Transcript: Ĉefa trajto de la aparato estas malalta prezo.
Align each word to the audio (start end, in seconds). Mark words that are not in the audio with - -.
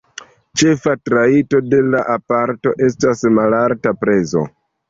Ĉefa 0.61 0.95
trajto 1.09 1.61
de 1.73 1.81
la 1.95 2.01
aparato 2.15 2.75
estas 2.89 3.23
malalta 3.37 3.95
prezo. 4.03 4.45